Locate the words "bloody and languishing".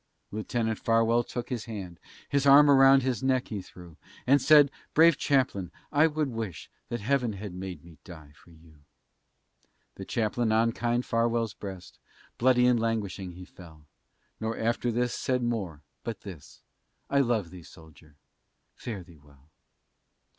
12.39-13.33